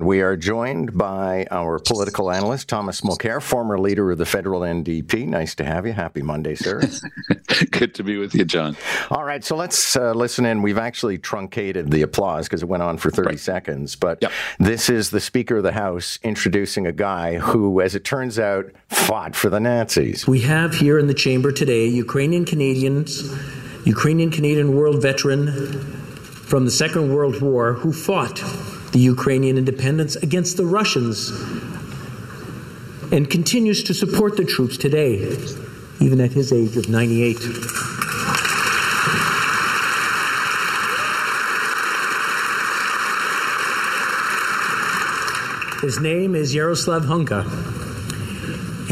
We 0.00 0.22
are 0.22 0.36
joined 0.36 0.98
by 0.98 1.46
our 1.52 1.78
political 1.78 2.28
analyst, 2.28 2.68
Thomas 2.68 3.02
Mulcair, 3.02 3.40
former 3.40 3.78
leader 3.78 4.10
of 4.10 4.18
the 4.18 4.26
federal 4.26 4.62
NDP. 4.62 5.24
Nice 5.28 5.54
to 5.54 5.64
have 5.64 5.86
you. 5.86 5.92
Happy 5.92 6.20
Monday, 6.20 6.56
sir. 6.56 6.82
Good 7.70 7.94
to 7.94 8.02
be 8.02 8.16
with 8.16 8.34
you, 8.34 8.44
John. 8.44 8.76
All 9.08 9.22
right, 9.22 9.44
so 9.44 9.54
let's 9.54 9.94
uh, 9.94 10.10
listen 10.10 10.46
in. 10.46 10.62
We've 10.62 10.78
actually 10.78 11.18
truncated 11.18 11.92
the 11.92 12.02
applause 12.02 12.48
because 12.48 12.64
it 12.64 12.68
went 12.68 12.82
on 12.82 12.98
for 12.98 13.12
30 13.12 13.26
right. 13.28 13.38
seconds. 13.38 13.94
But 13.94 14.18
yep. 14.20 14.32
this 14.58 14.90
is 14.90 15.10
the 15.10 15.20
Speaker 15.20 15.58
of 15.58 15.62
the 15.62 15.70
House 15.70 16.18
introducing 16.24 16.88
a 16.88 16.92
guy 16.92 17.38
who, 17.38 17.80
as 17.80 17.94
it 17.94 18.02
turns 18.02 18.36
out, 18.36 18.72
fought 18.88 19.36
for 19.36 19.48
the 19.48 19.60
Nazis. 19.60 20.26
We 20.26 20.40
have 20.40 20.74
here 20.74 20.98
in 20.98 21.06
the 21.06 21.14
chamber 21.14 21.52
today 21.52 21.86
Ukrainian 21.86 22.44
Canadians, 22.44 23.22
Ukrainian 23.86 24.32
Canadian 24.32 24.74
world 24.74 25.00
veteran 25.00 25.52
from 25.52 26.64
the 26.64 26.72
Second 26.72 27.14
World 27.14 27.40
War 27.40 27.74
who 27.74 27.92
fought 27.92 28.42
the 28.94 29.00
Ukrainian 29.00 29.58
independence 29.58 30.14
against 30.14 30.56
the 30.56 30.64
Russians 30.64 31.30
and 33.10 33.28
continues 33.28 33.82
to 33.82 33.92
support 33.92 34.36
the 34.36 34.44
troops 34.44 34.76
today, 34.76 35.16
even 36.00 36.20
at 36.20 36.30
his 36.30 36.52
age 36.52 36.76
of 36.76 36.88
98. 36.88 37.36
His 45.82 45.98
name 45.98 46.36
is 46.36 46.54
Yaroslav 46.54 47.02
Hunka. 47.02 47.42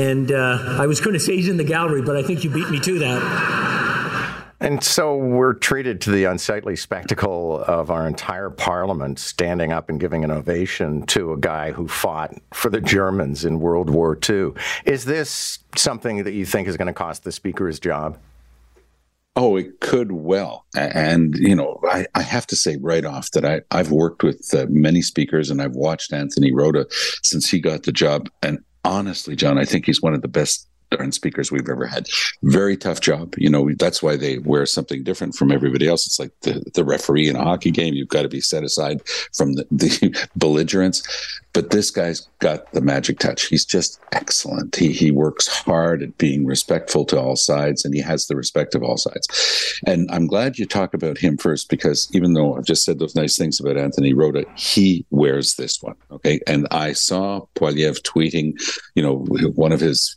And 0.00 0.32
uh, 0.32 0.78
I 0.80 0.86
was 0.86 1.00
going 1.00 1.14
to 1.14 1.20
say 1.20 1.36
he's 1.36 1.48
in 1.48 1.58
the 1.58 1.64
gallery, 1.64 2.02
but 2.02 2.16
I 2.16 2.24
think 2.24 2.42
you 2.42 2.50
beat 2.50 2.68
me 2.70 2.80
to 2.80 2.98
that. 2.98 3.61
And 4.62 4.80
so 4.84 5.16
we're 5.16 5.54
treated 5.54 6.00
to 6.02 6.12
the 6.12 6.22
unsightly 6.22 6.76
spectacle 6.76 7.64
of 7.64 7.90
our 7.90 8.06
entire 8.06 8.48
parliament 8.48 9.18
standing 9.18 9.72
up 9.72 9.88
and 9.88 9.98
giving 9.98 10.22
an 10.22 10.30
ovation 10.30 11.04
to 11.06 11.32
a 11.32 11.36
guy 11.36 11.72
who 11.72 11.88
fought 11.88 12.32
for 12.54 12.70
the 12.70 12.80
Germans 12.80 13.44
in 13.44 13.58
World 13.58 13.90
War 13.90 14.16
II. 14.16 14.52
Is 14.84 15.04
this 15.04 15.58
something 15.74 16.22
that 16.22 16.32
you 16.32 16.46
think 16.46 16.68
is 16.68 16.76
going 16.76 16.86
to 16.86 16.92
cost 16.92 17.24
the 17.24 17.32
speaker 17.32 17.66
his 17.66 17.80
job? 17.80 18.18
Oh, 19.34 19.56
it 19.56 19.80
could 19.80 20.12
well. 20.12 20.64
And, 20.76 21.34
you 21.34 21.56
know, 21.56 21.80
I, 21.90 22.06
I 22.14 22.22
have 22.22 22.46
to 22.46 22.56
say 22.56 22.76
right 22.80 23.04
off 23.04 23.32
that 23.32 23.44
I, 23.44 23.62
I've 23.72 23.90
worked 23.90 24.22
with 24.22 24.54
uh, 24.54 24.66
many 24.68 25.02
speakers 25.02 25.50
and 25.50 25.60
I've 25.60 25.74
watched 25.74 26.12
Anthony 26.12 26.52
Rota 26.52 26.86
since 27.24 27.50
he 27.50 27.58
got 27.58 27.82
the 27.82 27.90
job. 27.90 28.28
And 28.44 28.60
honestly, 28.84 29.34
John, 29.34 29.58
I 29.58 29.64
think 29.64 29.86
he's 29.86 30.02
one 30.02 30.14
of 30.14 30.22
the 30.22 30.28
best 30.28 30.68
darn 30.96 31.12
speakers 31.12 31.50
we've 31.50 31.68
ever 31.68 31.86
had. 31.86 32.08
Very 32.42 32.76
tough 32.76 33.00
job. 33.00 33.34
You 33.36 33.50
know, 33.50 33.70
that's 33.78 34.02
why 34.02 34.16
they 34.16 34.38
wear 34.38 34.66
something 34.66 35.02
different 35.02 35.34
from 35.34 35.50
everybody 35.50 35.88
else. 35.88 36.06
It's 36.06 36.18
like 36.18 36.32
the, 36.42 36.64
the 36.74 36.84
referee 36.84 37.28
in 37.28 37.36
a 37.36 37.42
hockey 37.44 37.70
game. 37.70 37.94
You've 37.94 38.08
got 38.08 38.22
to 38.22 38.28
be 38.28 38.40
set 38.40 38.64
aside 38.64 39.02
from 39.34 39.54
the, 39.54 39.66
the 39.70 40.28
belligerents. 40.36 41.02
But 41.52 41.70
this 41.70 41.90
guy's 41.90 42.26
got 42.38 42.72
the 42.72 42.80
magic 42.80 43.18
touch. 43.18 43.46
He's 43.46 43.64
just 43.64 44.00
excellent. 44.12 44.74
He 44.74 44.90
he 44.92 45.10
works 45.10 45.46
hard 45.46 46.02
at 46.02 46.16
being 46.16 46.46
respectful 46.46 47.04
to 47.06 47.20
all 47.20 47.36
sides, 47.36 47.84
and 47.84 47.94
he 47.94 48.00
has 48.00 48.26
the 48.26 48.36
respect 48.36 48.74
of 48.74 48.82
all 48.82 48.96
sides. 48.96 49.80
And 49.86 50.10
I'm 50.10 50.26
glad 50.26 50.58
you 50.58 50.64
talk 50.64 50.94
about 50.94 51.18
him 51.18 51.36
first 51.36 51.68
because 51.68 52.08
even 52.14 52.32
though 52.32 52.56
I've 52.56 52.64
just 52.64 52.84
said 52.84 52.98
those 52.98 53.14
nice 53.14 53.36
things 53.36 53.60
about 53.60 53.76
Anthony 53.76 54.14
Rota, 54.14 54.46
he 54.56 55.04
wears 55.10 55.56
this 55.56 55.82
one. 55.82 55.96
Okay, 56.10 56.40
and 56.46 56.66
I 56.70 56.94
saw 56.94 57.42
Poilievre 57.54 58.00
tweeting, 58.00 58.54
you 58.94 59.02
know, 59.02 59.16
one 59.54 59.72
of 59.72 59.80
his 59.80 60.16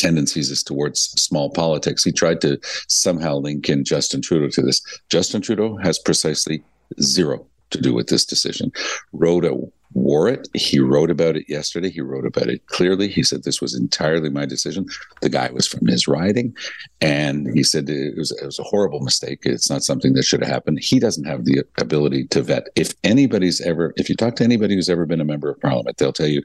tendencies 0.00 0.50
is 0.50 0.62
towards 0.62 1.00
small 1.20 1.50
politics. 1.50 2.02
He 2.02 2.12
tried 2.12 2.40
to 2.40 2.58
somehow 2.88 3.36
link 3.36 3.68
in 3.68 3.84
Justin 3.84 4.22
Trudeau 4.22 4.48
to 4.50 4.62
this. 4.62 4.82
Justin 5.08 5.40
Trudeau 5.42 5.76
has 5.76 5.98
precisely 5.98 6.62
zero 7.00 7.46
to 7.70 7.80
do 7.80 7.94
with 7.94 8.08
this 8.08 8.24
decision. 8.24 8.72
Rota 9.12 9.56
wore 9.92 10.28
it. 10.28 10.48
He 10.54 10.78
wrote 10.78 11.10
about 11.10 11.36
it 11.36 11.48
yesterday. 11.48 11.90
He 11.90 12.00
wrote 12.00 12.26
about 12.26 12.48
it 12.48 12.64
clearly. 12.66 13.08
He 13.08 13.22
said 13.22 13.42
this 13.42 13.60
was 13.60 13.74
entirely 13.74 14.30
my 14.30 14.46
decision. 14.46 14.86
The 15.20 15.28
guy 15.28 15.50
was 15.50 15.66
from 15.66 15.86
his 15.86 16.06
riding, 16.06 16.54
and 17.00 17.48
he 17.54 17.62
said 17.62 17.88
it 17.88 18.16
was, 18.16 18.30
it 18.30 18.44
was 18.44 18.58
a 18.58 18.64
horrible 18.64 19.00
mistake. 19.00 19.40
It's 19.42 19.70
not 19.70 19.82
something 19.82 20.12
that 20.14 20.24
should 20.24 20.42
have 20.42 20.52
happened. 20.52 20.78
He 20.80 21.00
doesn't 21.00 21.24
have 21.24 21.44
the 21.44 21.64
ability 21.78 22.26
to 22.28 22.42
vet. 22.42 22.68
If 22.76 22.94
anybody's 23.02 23.60
ever, 23.60 23.92
if 23.96 24.08
you 24.08 24.14
talk 24.14 24.36
to 24.36 24.44
anybody 24.44 24.74
who's 24.74 24.90
ever 24.90 25.06
been 25.06 25.20
a 25.20 25.24
member 25.24 25.50
of 25.50 25.60
parliament, 25.60 25.96
they'll 25.96 26.12
tell 26.12 26.28
you 26.28 26.42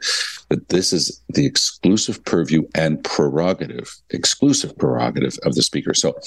that 0.50 0.70
this 0.70 0.92
is 0.92 1.22
the 1.36 1.46
exclusive 1.46 2.24
purview 2.26 2.64
and 2.74 3.04
prerogative, 3.04 3.96
exclusive 4.10 4.78
prerogative 4.78 5.38
of 5.44 5.56
the 5.56 5.62
speaker. 5.62 5.94
So 5.94 6.18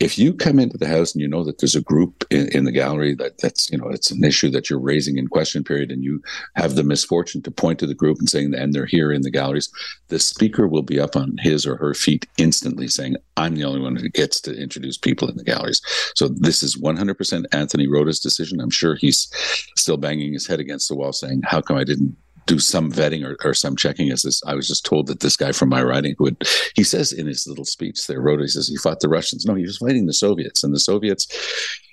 if 0.00 0.18
you 0.18 0.32
come 0.32 0.58
into 0.58 0.78
the 0.78 0.86
house 0.86 1.12
and 1.12 1.20
you 1.20 1.28
know 1.28 1.44
that 1.44 1.58
there's 1.58 1.74
a 1.74 1.82
group 1.82 2.24
in, 2.30 2.48
in 2.48 2.64
the 2.64 2.72
gallery 2.72 3.14
that 3.16 3.38
that's, 3.38 3.70
you 3.70 3.78
know, 3.78 3.88
it's 3.88 4.10
an 4.10 4.24
issue 4.24 4.50
that 4.50 4.70
you're 4.70 4.80
raising 4.80 5.18
in 5.18 5.28
question 5.28 5.64
period 5.64 5.90
and 5.90 6.02
you 6.02 6.22
have 6.56 6.74
the 6.74 6.84
misfortune 6.84 7.42
to 7.42 7.50
point 7.50 7.78
to 7.80 7.86
the 7.86 7.94
group 7.94 8.18
and 8.18 8.28
saying, 8.28 8.54
and 8.54 8.72
they're 8.72 8.86
here 8.86 9.12
in 9.12 9.22
the 9.22 9.30
galleries, 9.30 9.70
the 10.08 10.18
speaker 10.18 10.66
will 10.66 10.82
be 10.82 11.00
up 11.00 11.16
on 11.16 11.36
his 11.38 11.66
or 11.66 11.76
her 11.76 11.94
feet 11.94 12.26
instantly 12.38 12.88
saying, 12.88 13.16
I'm 13.36 13.56
the 13.56 13.64
only 13.64 13.80
one 13.80 13.96
who 13.96 14.08
gets 14.08 14.40
to 14.42 14.54
introduce 14.54 14.96
people 14.96 15.28
in 15.28 15.36
the 15.36 15.44
galleries. 15.44 15.80
So 16.14 16.28
this 16.28 16.62
is 16.62 16.80
100% 16.80 17.44
Anthony 17.52 17.88
Rota's 17.88 18.20
decision. 18.20 18.60
I'm 18.60 18.70
sure 18.70 18.94
he's 18.94 19.28
still 19.76 19.96
banging 19.96 20.32
his 20.32 20.46
head 20.46 20.60
against 20.60 20.88
the 20.88 20.94
wall 20.94 21.12
saying, 21.12 21.42
how 21.44 21.60
come 21.60 21.76
I 21.76 21.84
didn't 21.84 22.16
do 22.46 22.58
some 22.58 22.90
vetting 22.90 23.24
or, 23.24 23.36
or 23.44 23.54
some 23.54 23.76
checking 23.76 24.10
as 24.10 24.22
this 24.22 24.42
i 24.46 24.54
was 24.54 24.68
just 24.68 24.84
told 24.84 25.06
that 25.06 25.20
this 25.20 25.36
guy 25.36 25.52
from 25.52 25.68
my 25.68 25.82
writing 25.82 26.14
who 26.18 26.30
he 26.74 26.82
says 26.82 27.12
in 27.12 27.26
his 27.26 27.46
little 27.46 27.64
speech 27.64 28.06
there 28.06 28.20
wrote 28.20 28.40
he 28.40 28.46
says 28.48 28.68
he 28.68 28.76
fought 28.76 29.00
the 29.00 29.08
russians 29.08 29.46
no 29.46 29.54
he 29.54 29.62
was 29.62 29.78
fighting 29.78 30.06
the 30.06 30.12
soviets 30.12 30.64
and 30.64 30.74
the 30.74 30.80
soviets 30.80 31.26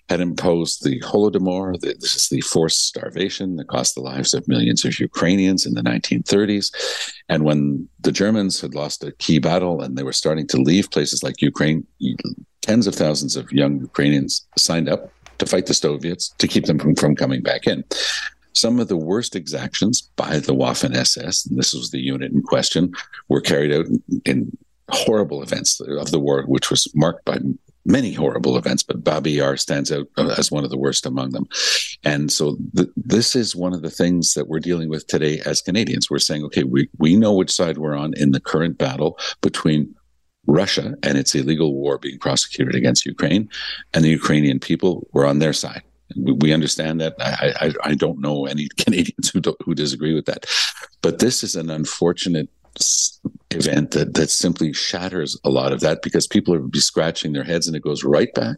had 0.09 0.19
imposed 0.19 0.83
the 0.83 0.99
Holodomor. 1.01 1.79
This 1.79 2.15
is 2.15 2.29
the 2.29 2.41
forced 2.41 2.87
starvation 2.87 3.55
that 3.57 3.67
cost 3.67 3.93
the 3.93 4.01
lives 4.01 4.33
of 4.33 4.47
millions 4.47 4.83
of 4.83 4.99
Ukrainians 4.99 5.65
in 5.67 5.75
the 5.75 5.83
1930s. 5.83 6.71
And 7.29 7.45
when 7.45 7.87
the 7.99 8.11
Germans 8.11 8.59
had 8.59 8.73
lost 8.73 9.03
a 9.03 9.11
key 9.13 9.37
battle 9.37 9.81
and 9.81 9.95
they 9.95 10.03
were 10.03 10.11
starting 10.11 10.47
to 10.47 10.57
leave 10.57 10.89
places 10.89 11.21
like 11.21 11.41
Ukraine, 11.41 11.85
tens 12.61 12.87
of 12.87 12.95
thousands 12.95 13.35
of 13.35 13.51
young 13.51 13.79
Ukrainians 13.79 14.47
signed 14.57 14.89
up 14.89 15.11
to 15.37 15.45
fight 15.45 15.67
the 15.67 15.73
Soviets 15.73 16.29
to 16.39 16.47
keep 16.47 16.65
them 16.65 16.79
from, 16.79 16.95
from 16.95 17.15
coming 17.15 17.41
back 17.41 17.67
in. 17.67 17.83
Some 18.53 18.79
of 18.79 18.87
the 18.87 18.97
worst 18.97 19.35
exactions 19.35 20.01
by 20.15 20.39
the 20.39 20.55
Waffen 20.55 20.95
SS, 20.95 21.45
and 21.45 21.57
this 21.57 21.73
was 21.73 21.91
the 21.91 21.99
unit 21.99 22.31
in 22.31 22.41
question, 22.41 22.93
were 23.27 23.41
carried 23.41 23.71
out 23.71 23.85
in 24.25 24.57
horrible 24.89 25.43
events 25.43 25.79
of 25.79 26.11
the 26.11 26.19
war, 26.19 26.43
which 26.43 26.69
was 26.69 26.87
marked 26.95 27.25
by 27.25 27.39
many 27.85 28.13
horrible 28.13 28.57
events, 28.57 28.83
but 28.83 29.03
Babi 29.03 29.31
Yar 29.31 29.57
stands 29.57 29.91
out 29.91 30.07
as 30.37 30.51
one 30.51 30.63
of 30.63 30.69
the 30.69 30.77
worst 30.77 31.05
among 31.05 31.31
them. 31.31 31.47
And 32.03 32.31
so 32.31 32.57
th- 32.75 32.89
this 32.95 33.35
is 33.35 33.55
one 33.55 33.73
of 33.73 33.81
the 33.81 33.89
things 33.89 34.33
that 34.33 34.47
we're 34.47 34.59
dealing 34.59 34.89
with 34.89 35.07
today 35.07 35.41
as 35.45 35.61
Canadians. 35.61 36.09
We're 36.09 36.19
saying, 36.19 36.43
okay, 36.45 36.63
we, 36.63 36.89
we 36.97 37.15
know 37.15 37.33
which 37.33 37.51
side 37.51 37.77
we're 37.77 37.95
on 37.95 38.13
in 38.15 38.31
the 38.31 38.39
current 38.39 38.77
battle 38.77 39.17
between 39.41 39.93
Russia 40.45 40.95
and 41.03 41.17
its 41.17 41.35
illegal 41.35 41.73
war 41.73 41.97
being 41.97 42.19
prosecuted 42.19 42.75
against 42.75 43.05
Ukraine, 43.05 43.49
and 43.93 44.03
the 44.03 44.09
Ukrainian 44.09 44.59
people 44.59 45.07
were 45.13 45.25
on 45.25 45.39
their 45.39 45.53
side. 45.53 45.83
We, 46.15 46.53
understand 46.53 47.01
that. 47.01 47.15
I, 47.19 47.53
I, 47.67 47.73
I 47.91 47.95
don't 47.95 48.19
know 48.19 48.45
any 48.45 48.67
Canadians 48.77 49.29
who 49.29 49.41
who 49.63 49.75
disagree 49.75 50.13
with 50.13 50.25
that, 50.25 50.45
but 51.01 51.19
this 51.19 51.43
is 51.43 51.55
an 51.55 51.69
unfortunate 51.69 52.49
event 53.51 53.91
that, 53.91 54.13
that 54.13 54.29
simply 54.29 54.71
shatters 54.73 55.37
a 55.43 55.49
lot 55.49 55.73
of 55.73 55.79
that 55.79 56.01
because 56.03 56.27
people 56.27 56.53
are 56.53 56.59
be 56.59 56.79
scratching 56.79 57.33
their 57.33 57.43
heads 57.43 57.67
and 57.67 57.75
it 57.75 57.81
goes 57.81 58.03
right 58.03 58.31
back 58.35 58.57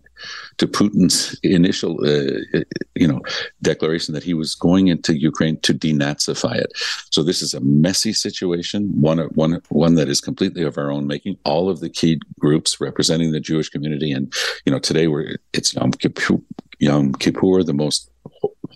to 0.58 0.68
Putin's 0.68 1.40
initial, 1.44 1.98
uh, 2.06 2.60
you 2.96 3.08
know, 3.08 3.22
declaration 3.62 4.14
that 4.14 4.24
he 4.24 4.34
was 4.34 4.54
going 4.54 4.88
into 4.88 5.18
Ukraine 5.18 5.60
to 5.62 5.74
denazify 5.74 6.56
it. 6.56 6.74
So 7.10 7.24
this 7.24 7.42
is 7.42 7.54
a 7.54 7.62
messy 7.62 8.12
situation, 8.12 8.90
one, 9.02 9.20
one, 9.34 9.62
one 9.70 9.96
that 9.96 10.10
is 10.10 10.20
completely 10.20 10.64
of 10.64 10.78
our 10.78 10.92
own 10.92 11.08
making. 11.08 11.38
All 11.46 11.70
of 11.70 11.80
the 11.80 11.90
key 11.90 12.20
groups 12.40 12.82
representing 12.82 13.32
the 13.32 13.40
Jewish 13.40 13.70
community, 13.70 14.12
and 14.12 14.32
you 14.66 14.72
know, 14.72 14.80
today 14.80 15.08
we're 15.08 15.38
it's 15.54 15.74
Yom 15.74 15.92
Kippur, 15.92 16.40
Yom 16.82 17.14
Kippur, 17.14 17.64
the 17.64 17.74
most 17.74 18.10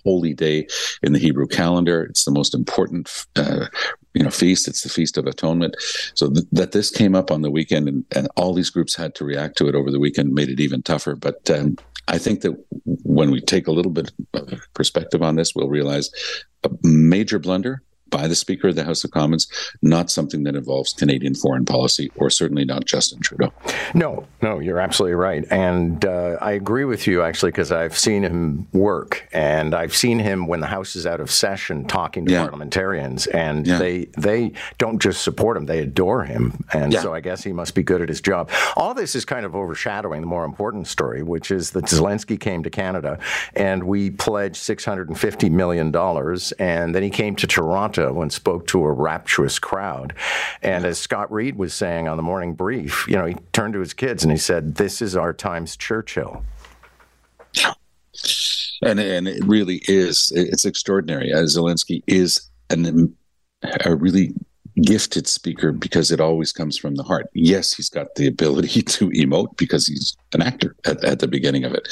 holy 0.04 0.32
day 0.32 0.66
in 1.02 1.12
the 1.12 1.18
Hebrew 1.18 1.46
calendar. 1.46 2.04
It's 2.04 2.24
the 2.24 2.30
most 2.30 2.54
important, 2.54 3.26
uh, 3.34 3.66
you 4.14 4.22
know, 4.22 4.30
feast. 4.30 4.68
It's 4.68 4.82
the 4.82 4.88
Feast 4.88 5.18
of 5.18 5.26
Atonement. 5.26 5.76
So 6.14 6.30
th- 6.30 6.46
that 6.52 6.72
this 6.72 6.90
came 6.90 7.14
up 7.14 7.30
on 7.30 7.42
the 7.42 7.50
weekend, 7.50 7.88
and, 7.88 8.04
and 8.14 8.28
all 8.36 8.54
these 8.54 8.70
groups 8.70 8.94
had 8.94 9.14
to 9.16 9.24
react 9.24 9.58
to 9.58 9.68
it 9.68 9.74
over 9.74 9.90
the 9.90 9.98
weekend, 9.98 10.32
made 10.32 10.48
it 10.48 10.60
even 10.60 10.82
tougher. 10.82 11.16
But 11.16 11.50
um, 11.50 11.76
I 12.08 12.18
think 12.18 12.42
that 12.42 12.56
when 12.84 13.30
we 13.30 13.40
take 13.40 13.66
a 13.66 13.72
little 13.72 13.92
bit 13.92 14.12
of 14.34 14.60
perspective 14.74 15.22
on 15.22 15.34
this, 15.34 15.54
we'll 15.54 15.68
realize 15.68 16.10
a 16.62 16.70
major 16.82 17.38
blunder 17.38 17.82
by 18.10 18.28
the 18.28 18.34
Speaker 18.34 18.68
of 18.68 18.76
the 18.76 18.84
House 18.84 19.04
of 19.04 19.10
Commons, 19.10 19.48
not 19.82 20.10
something 20.10 20.44
that 20.44 20.54
involves 20.54 20.92
Canadian 20.92 21.34
foreign 21.34 21.64
policy, 21.64 22.10
or 22.16 22.30
certainly 22.30 22.64
not 22.64 22.84
Justin 22.84 23.20
Trudeau. 23.20 23.52
No, 23.94 24.26
no, 24.42 24.60
you're 24.60 24.78
absolutely 24.78 25.14
right. 25.14 25.44
And 25.50 26.04
uh, 26.04 26.36
I 26.40 26.52
agree 26.52 26.84
with 26.84 27.06
you, 27.06 27.22
actually, 27.22 27.50
because 27.50 27.72
I've 27.72 27.98
seen 27.98 28.22
him 28.22 28.68
work, 28.72 29.26
and 29.32 29.74
I've 29.74 29.94
seen 29.94 30.18
him 30.18 30.46
when 30.46 30.60
the 30.60 30.66
House 30.66 30.94
is 30.94 31.06
out 31.06 31.20
of 31.20 31.30
session 31.30 31.86
talking 31.86 32.26
to 32.26 32.32
yeah. 32.32 32.42
parliamentarians, 32.42 33.26
and 33.26 33.66
yeah. 33.66 33.78
they, 33.78 34.04
they 34.16 34.52
don't 34.78 35.00
just 35.00 35.22
support 35.22 35.56
him, 35.56 35.66
they 35.66 35.80
adore 35.80 36.24
him. 36.24 36.64
And 36.72 36.92
yeah. 36.92 37.02
so 37.02 37.12
I 37.12 37.20
guess 37.20 37.42
he 37.42 37.52
must 37.52 37.74
be 37.74 37.82
good 37.82 38.00
at 38.00 38.08
his 38.08 38.20
job. 38.20 38.50
All 38.76 38.94
this 38.94 39.14
is 39.14 39.24
kind 39.24 39.44
of 39.44 39.56
overshadowing 39.56 40.20
the 40.20 40.26
more 40.26 40.44
important 40.44 40.86
story, 40.86 41.22
which 41.22 41.50
is 41.50 41.72
that 41.72 41.84
Zelensky 41.86 42.38
came 42.38 42.62
to 42.62 42.70
Canada, 42.70 43.18
and 43.54 43.84
we 43.84 44.10
pledged 44.10 44.56
$650 44.56 45.50
million, 45.50 45.94
and 46.58 46.94
then 46.94 47.02
he 47.02 47.10
came 47.10 47.34
to 47.36 47.46
Toronto 47.46 47.95
Toronto 47.96 48.22
and 48.22 48.32
spoke 48.32 48.66
to 48.68 48.84
a 48.84 48.92
rapturous 48.92 49.58
crowd. 49.58 50.14
And 50.62 50.84
as 50.84 50.98
Scott 50.98 51.32
Reid 51.32 51.56
was 51.56 51.74
saying 51.74 52.08
on 52.08 52.16
the 52.16 52.22
morning 52.22 52.54
brief, 52.54 53.06
you 53.08 53.16
know, 53.16 53.26
he 53.26 53.34
turned 53.52 53.74
to 53.74 53.80
his 53.80 53.94
kids 53.94 54.22
and 54.22 54.30
he 54.30 54.38
said, 54.38 54.76
This 54.76 55.02
is 55.02 55.16
our 55.16 55.32
time's 55.32 55.76
Churchill. 55.76 56.44
And, 58.82 59.00
and 59.00 59.26
it 59.26 59.44
really 59.44 59.82
is. 59.88 60.30
It's 60.34 60.64
extraordinary. 60.64 61.32
Uh, 61.32 61.42
Zelensky 61.42 62.02
is 62.06 62.50
an, 62.70 63.14
a 63.84 63.94
really 63.94 64.34
gifted 64.82 65.26
speaker 65.26 65.72
because 65.72 66.10
it 66.10 66.20
always 66.20 66.52
comes 66.52 66.76
from 66.76 66.96
the 66.96 67.02
heart. 67.02 67.28
Yes, 67.32 67.72
he's 67.72 67.88
got 67.88 68.14
the 68.16 68.26
ability 68.26 68.82
to 68.82 69.08
emote 69.10 69.56
because 69.56 69.86
he's 69.86 70.16
an 70.34 70.42
actor 70.42 70.76
at, 70.84 71.02
at 71.02 71.20
the 71.20 71.28
beginning 71.28 71.64
of 71.64 71.72
it 71.72 71.88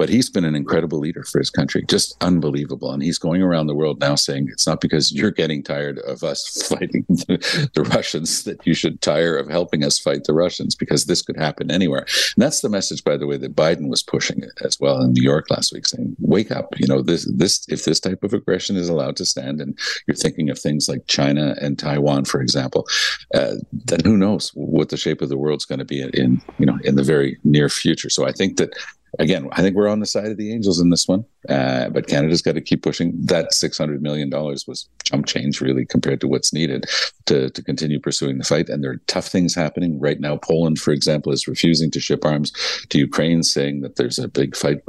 but 0.00 0.08
he's 0.08 0.30
been 0.30 0.46
an 0.46 0.54
incredible 0.54 0.98
leader 0.98 1.22
for 1.24 1.38
his 1.38 1.50
country, 1.50 1.84
just 1.86 2.16
unbelievable. 2.22 2.90
And 2.90 3.02
he's 3.02 3.18
going 3.18 3.42
around 3.42 3.66
the 3.66 3.74
world 3.74 4.00
now 4.00 4.14
saying 4.14 4.48
it's 4.50 4.66
not 4.66 4.80
because 4.80 5.12
you're 5.12 5.30
getting 5.30 5.62
tired 5.62 5.98
of 5.98 6.24
us 6.24 6.66
fighting 6.70 7.04
the, 7.06 7.68
the, 7.74 7.82
Russians 7.82 8.44
that 8.44 8.66
you 8.66 8.72
should 8.72 9.02
tire 9.02 9.36
of 9.36 9.50
helping 9.50 9.84
us 9.84 9.98
fight 9.98 10.24
the 10.24 10.32
Russians 10.32 10.74
because 10.74 11.04
this 11.04 11.20
could 11.20 11.36
happen 11.36 11.70
anywhere. 11.70 12.06
And 12.08 12.38
that's 12.38 12.62
the 12.62 12.70
message, 12.70 13.04
by 13.04 13.18
the 13.18 13.26
way, 13.26 13.36
that 13.36 13.54
Biden 13.54 13.90
was 13.90 14.02
pushing 14.02 14.42
as 14.64 14.80
well 14.80 15.02
in 15.02 15.12
New 15.12 15.22
York 15.22 15.50
last 15.50 15.70
week, 15.70 15.86
saying, 15.86 16.16
"Wake 16.18 16.50
up! 16.50 16.72
You 16.78 16.86
know 16.86 17.02
this 17.02 17.30
this 17.36 17.66
if 17.68 17.84
this 17.84 18.00
type 18.00 18.24
of 18.24 18.32
aggression 18.32 18.76
is 18.76 18.88
allowed 18.88 19.16
to 19.16 19.26
stand, 19.26 19.60
and 19.60 19.78
you're 20.06 20.14
thinking 20.14 20.48
of 20.48 20.58
things 20.58 20.88
like 20.88 21.06
China 21.08 21.56
and 21.60 21.78
Taiwan, 21.78 22.24
for 22.24 22.40
example, 22.40 22.86
uh, 23.34 23.56
then 23.70 24.00
who 24.02 24.16
knows 24.16 24.50
what 24.54 24.88
the 24.88 24.96
shape 24.96 25.20
of 25.20 25.28
the 25.28 25.36
world's 25.36 25.66
going 25.66 25.78
to 25.78 25.84
be 25.84 26.00
in, 26.00 26.08
in 26.14 26.42
you 26.58 26.64
know 26.64 26.78
in 26.84 26.94
the 26.96 27.04
very 27.04 27.38
near 27.44 27.68
future." 27.68 28.08
So 28.08 28.26
I 28.26 28.32
think 28.32 28.56
that 28.56 28.72
again, 29.20 29.48
I 29.52 29.62
think 29.62 29.76
we're 29.76 29.88
on 29.88 30.00
the 30.00 30.06
side 30.06 30.26
of 30.26 30.36
the 30.38 30.52
Angels 30.52 30.80
in 30.80 30.90
this 30.90 31.06
one, 31.06 31.24
uh, 31.48 31.90
but 31.90 32.08
Canada's 32.08 32.42
got 32.42 32.54
to 32.54 32.60
keep 32.60 32.82
pushing. 32.82 33.12
That 33.14 33.52
six 33.52 33.78
hundred 33.78 34.02
million 34.02 34.30
dollars 34.30 34.66
was 34.66 34.88
chump 35.04 35.26
change, 35.26 35.60
really, 35.60 35.86
compared 35.86 36.20
to 36.22 36.28
what's 36.28 36.52
needed 36.52 36.86
to 37.26 37.50
to 37.50 37.62
continue 37.62 38.00
pursuing 38.00 38.38
the 38.38 38.44
fight. 38.44 38.68
And 38.68 38.82
there 38.82 38.92
are 38.92 39.00
tough 39.06 39.28
things 39.28 39.54
happening 39.54 40.00
right 40.00 40.18
now. 40.18 40.36
Poland, 40.38 40.80
for 40.80 40.92
example, 40.92 41.32
is 41.32 41.46
refusing 41.46 41.90
to 41.92 42.00
ship 42.00 42.24
arms 42.24 42.52
to 42.88 42.98
Ukraine, 42.98 43.42
saying 43.42 43.82
that 43.82 43.96
there's 43.96 44.18
a 44.18 44.28
big 44.28 44.56
fight 44.56 44.80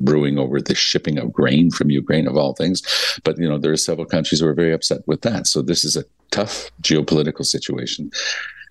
brewing 0.00 0.38
over 0.38 0.60
the 0.60 0.74
shipping 0.74 1.18
of 1.18 1.32
grain 1.32 1.70
from 1.70 1.90
Ukraine, 1.90 2.26
of 2.26 2.36
all 2.36 2.54
things. 2.54 2.82
But 3.24 3.38
you 3.38 3.48
know, 3.48 3.58
there 3.58 3.72
are 3.72 3.76
several 3.76 4.06
countries 4.06 4.40
who 4.40 4.46
are 4.46 4.54
very 4.54 4.72
upset 4.72 5.00
with 5.06 5.22
that. 5.22 5.46
So 5.46 5.62
this 5.62 5.84
is 5.84 5.96
a 5.96 6.04
tough 6.30 6.70
geopolitical 6.82 7.44
situation. 7.44 8.10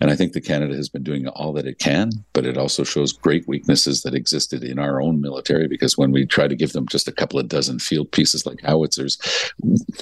And 0.01 0.12
I 0.12 0.15
think 0.15 0.33
that 0.33 0.42
Canada 0.42 0.75
has 0.75 0.89
been 0.89 1.03
doing 1.03 1.27
all 1.27 1.53
that 1.53 1.68
it 1.68 1.80
can, 1.80 2.12
but 2.33 2.45
it 2.45 2.57
also 2.57 2.83
shows 2.83 3.13
great 3.13 3.47
weaknesses 3.47 4.03
that 4.03 4.13
existed 4.13 4.63
in 4.63 4.80
our 4.80 5.01
own 5.01 5.21
military 5.21 5.68
because 5.68 5.97
when 5.97 6.12
we 6.12 6.25
try 6.25 6.47
to 6.47 6.56
give 6.56 6.74
them 6.74 6.88
just 6.88 7.07
a 7.07 7.12
couple 7.12 7.39
of 7.39 7.47
dozen 7.47 7.80
field 7.80 8.12
pieces 8.12 8.45
like 8.45 8.62
howitzers, 8.62 9.18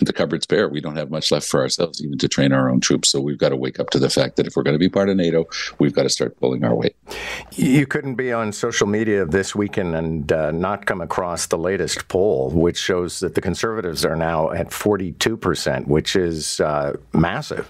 the 0.01 0.13
cupboard's 0.13 0.45
bare. 0.45 0.67
We 0.67 0.81
don't 0.81 0.95
have 0.95 1.11
much 1.11 1.31
left 1.31 1.47
for 1.47 1.61
ourselves 1.61 2.03
even 2.03 2.17
to 2.17 2.27
train 2.27 2.51
our 2.53 2.69
own 2.69 2.79
troops. 2.79 3.09
So 3.09 3.21
we've 3.21 3.37
got 3.37 3.49
to 3.49 3.55
wake 3.55 3.79
up 3.79 3.89
to 3.91 3.99
the 3.99 4.09
fact 4.09 4.35
that 4.37 4.47
if 4.47 4.55
we're 4.55 4.63
going 4.63 4.75
to 4.75 4.79
be 4.79 4.89
part 4.89 5.09
of 5.09 5.17
NATO, 5.17 5.45
we've 5.79 5.93
got 5.93 6.03
to 6.03 6.09
start 6.09 6.39
pulling 6.39 6.63
our 6.63 6.75
weight. 6.75 6.95
You 7.51 7.85
couldn't 7.85 8.15
be 8.15 8.31
on 8.31 8.51
social 8.51 8.87
media 8.87 9.25
this 9.25 9.55
weekend 9.55 9.95
and 9.95 10.31
uh, 10.31 10.51
not 10.51 10.85
come 10.85 11.01
across 11.01 11.47
the 11.47 11.57
latest 11.57 12.07
poll, 12.07 12.49
which 12.51 12.77
shows 12.77 13.19
that 13.19 13.35
the 13.35 13.41
Conservatives 13.41 14.05
are 14.05 14.15
now 14.15 14.51
at 14.51 14.69
42%, 14.69 15.87
which 15.87 16.15
is 16.15 16.59
uh, 16.59 16.97
massive. 17.13 17.69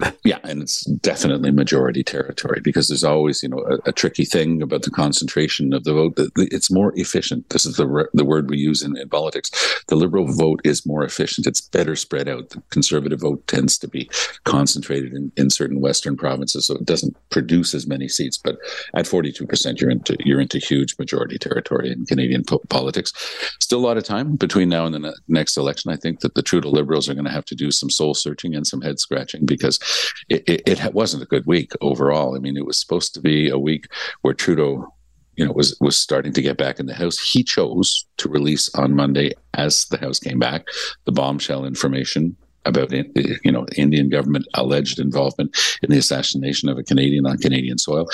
Yeah, 0.22 0.38
and 0.44 0.62
it's 0.62 0.84
definitely 0.84 1.50
majority 1.50 2.04
territory 2.04 2.60
because 2.62 2.88
there's 2.88 3.04
always, 3.04 3.42
you 3.42 3.48
know, 3.48 3.64
a, 3.68 3.88
a, 3.88 3.92
tricky 3.92 4.24
thing 4.24 4.60
about 4.60 4.82
the 4.82 4.90
concentration 4.90 5.72
of 5.72 5.84
the 5.84 5.94
vote. 5.94 6.12
It's 6.36 6.70
more 6.70 6.92
efficient. 6.94 7.48
This 7.48 7.64
is 7.64 7.76
the 7.76 8.08
the 8.12 8.24
word 8.24 8.50
we 8.50 8.58
use 8.58 8.82
in, 8.82 8.96
in 8.98 9.08
politics. 9.08 9.50
The 9.88 9.96
liberal 9.96 10.26
vote 10.26 10.60
is 10.62 10.86
more 10.86 11.04
efficient. 11.04 11.46
It's 11.46 11.62
better 11.62 11.96
spread 11.96 12.28
out. 12.28 12.50
The 12.50 12.62
conservative 12.70 13.20
vote 13.20 13.46
tends 13.46 13.78
to 13.78 13.88
be 13.88 14.10
concentrated 14.44 15.14
in, 15.14 15.32
in 15.36 15.48
certain 15.48 15.80
western 15.80 16.16
provinces, 16.16 16.66
so 16.66 16.74
it 16.74 16.84
doesn't 16.84 17.16
produce 17.30 17.74
as 17.74 17.86
many 17.86 18.06
seats. 18.06 18.36
But 18.36 18.58
at 18.94 19.06
42 19.06 19.46
percent, 19.46 19.80
you're 19.80 19.90
into 19.90 20.16
you're 20.20 20.40
into 20.40 20.58
huge 20.58 20.96
majority 20.98 21.38
territory 21.38 21.90
in 21.90 22.04
Canadian 22.04 22.44
po- 22.44 22.62
politics. 22.68 23.12
Still 23.60 23.80
a 23.80 23.86
lot 23.86 23.96
of 23.96 24.04
time 24.04 24.36
between 24.36 24.68
now 24.68 24.84
and 24.84 24.94
the 24.94 24.98
ne- 24.98 25.14
next 25.28 25.56
election. 25.56 25.90
I 25.90 25.96
think 25.96 26.20
that 26.20 26.34
the 26.34 26.42
Trudeau 26.42 26.70
Liberals 26.70 27.08
are 27.08 27.14
going 27.14 27.24
to 27.24 27.32
have 27.32 27.46
to 27.46 27.54
do 27.54 27.70
some 27.70 27.90
soul 27.90 28.14
searching 28.14 28.54
and 28.54 28.66
some 28.66 28.82
head 28.82 29.00
scratching 29.00 29.46
because 29.46 29.78
it, 30.28 30.42
it, 30.46 30.68
it 30.68 30.94
wasn't 30.94 31.22
a 31.22 31.26
good 31.26 31.46
week 31.46 31.72
overall. 31.80 32.36
I 32.36 32.38
mean, 32.38 32.56
it 32.56 32.66
was 32.66 32.78
supposed 32.78 33.14
to 33.14 33.20
be 33.20 33.48
a 33.48 33.58
week 33.58 33.86
where 34.22 34.34
Trudeau 34.34 34.92
you 35.40 35.46
know 35.46 35.52
was 35.52 35.74
was 35.80 35.98
starting 35.98 36.34
to 36.34 36.42
get 36.42 36.58
back 36.58 36.78
in 36.78 36.86
the 36.86 36.94
house. 36.94 37.18
He 37.18 37.42
chose 37.42 38.04
to 38.18 38.28
release 38.28 38.72
on 38.74 38.94
monday 38.94 39.32
as 39.54 39.86
the 39.86 39.96
house 39.96 40.18
came 40.18 40.38
back. 40.38 40.66
The 41.06 41.12
bombshell 41.12 41.64
information 41.64 42.36
about 42.66 42.92
you 42.92 43.50
know 43.50 43.64
indian 43.76 44.10
government 44.10 44.46
alleged 44.52 44.98
involvement 44.98 45.56
in 45.82 45.90
the 45.90 45.96
assassination 45.96 46.68
of 46.68 46.76
a 46.76 46.82
canadian 46.82 47.26
on 47.26 47.38
canadian 47.38 47.78
soil. 47.78 48.06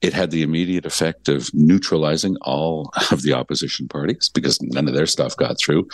It 0.00 0.14
had 0.14 0.30
the 0.30 0.42
immediate 0.42 0.86
effect 0.86 1.28
of 1.28 1.50
neutralizing 1.52 2.36
all 2.40 2.90
of 3.10 3.20
the 3.22 3.34
opposition 3.34 3.86
parties 3.86 4.30
because 4.32 4.60
none 4.62 4.88
of 4.88 4.94
their 4.94 5.06
stuff 5.06 5.36
got 5.36 5.58
through 5.58 5.86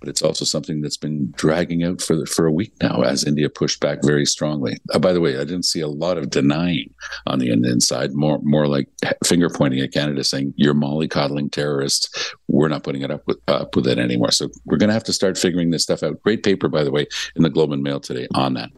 but 0.00 0.08
it's 0.08 0.22
also 0.22 0.44
something 0.44 0.80
that's 0.80 0.96
been 0.96 1.32
dragging 1.36 1.82
out 1.84 2.00
for 2.00 2.26
for 2.26 2.46
a 2.46 2.52
week 2.52 2.72
now 2.82 3.02
as 3.02 3.24
India 3.24 3.48
pushed 3.48 3.80
back 3.80 3.98
very 4.02 4.26
strongly. 4.26 4.78
Uh, 4.92 4.98
by 4.98 5.12
the 5.12 5.20
way, 5.20 5.36
I 5.36 5.44
didn't 5.44 5.64
see 5.64 5.80
a 5.80 5.88
lot 5.88 6.18
of 6.18 6.30
denying 6.30 6.92
on 7.26 7.38
the 7.38 7.50
Indian 7.50 7.80
side, 7.80 8.12
more 8.12 8.38
more 8.42 8.66
like 8.66 8.88
finger 9.24 9.48
pointing 9.48 9.80
at 9.80 9.92
Canada, 9.92 10.24
saying 10.24 10.54
you're 10.56 10.74
mollycoddling 10.74 11.50
terrorists. 11.50 12.34
We're 12.48 12.68
not 12.68 12.82
putting 12.82 13.02
it 13.02 13.10
up 13.10 13.26
with 13.26 13.38
up 13.48 13.74
with 13.76 13.86
it 13.86 13.98
anymore. 13.98 14.30
So 14.30 14.48
we're 14.64 14.78
going 14.78 14.88
to 14.88 14.94
have 14.94 15.04
to 15.04 15.12
start 15.12 15.38
figuring 15.38 15.70
this 15.70 15.82
stuff 15.82 16.02
out. 16.02 16.22
Great 16.22 16.42
paper, 16.42 16.68
by 16.68 16.84
the 16.84 16.90
way, 16.90 17.06
in 17.34 17.42
the 17.42 17.50
Globe 17.50 17.72
and 17.72 17.82
Mail 17.82 18.00
today 18.00 18.28
on 18.34 18.54
that. 18.54 18.70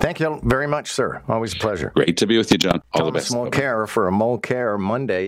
Thank 0.00 0.20
you 0.20 0.40
very 0.44 0.66
much, 0.66 0.90
sir. 0.92 1.22
Always 1.28 1.52
a 1.52 1.56
pleasure. 1.56 1.92
Great 1.94 2.16
to 2.18 2.26
be 2.26 2.38
with 2.38 2.50
you, 2.50 2.58
John. 2.58 2.80
All 2.92 3.06
Thomas 3.06 3.28
the 3.28 3.36
best. 3.36 3.52
Mulcair 3.52 3.88
for 3.88 4.08
a 4.08 4.10
Mulcair 4.10 4.78
Monday. 4.78 5.26